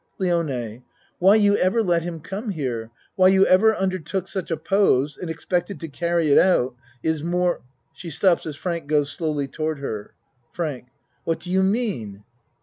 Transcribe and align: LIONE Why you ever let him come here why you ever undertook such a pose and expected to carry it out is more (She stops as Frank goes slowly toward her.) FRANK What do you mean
LIONE 0.17 0.81
Why 1.19 1.35
you 1.35 1.57
ever 1.57 1.83
let 1.83 2.01
him 2.01 2.21
come 2.21 2.49
here 2.49 2.89
why 3.15 3.27
you 3.27 3.45
ever 3.45 3.75
undertook 3.75 4.27
such 4.27 4.49
a 4.49 4.57
pose 4.57 5.15
and 5.15 5.29
expected 5.29 5.79
to 5.79 5.87
carry 5.89 6.31
it 6.31 6.39
out 6.39 6.73
is 7.03 7.21
more 7.21 7.61
(She 7.93 8.09
stops 8.09 8.47
as 8.47 8.55
Frank 8.55 8.87
goes 8.87 9.11
slowly 9.11 9.47
toward 9.47 9.77
her.) 9.77 10.15
FRANK 10.53 10.87
What 11.23 11.39
do 11.39 11.51
you 11.51 11.61
mean 11.61 12.23